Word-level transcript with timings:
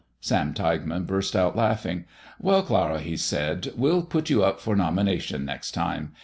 Sam 0.19 0.55
Tilghman 0.55 1.05
burst 1.05 1.35
out 1.35 1.55
laughing. 1.55 2.05
"Well, 2.39 2.63
Clara," 2.63 2.99
he 3.01 3.15
said, 3.15 3.71
"we'll 3.77 4.01
put 4.01 4.31
you 4.31 4.43
up 4.43 4.59
for 4.59 4.75
nomination 4.75 5.45
next 5.45 5.73
time. 5.73 6.13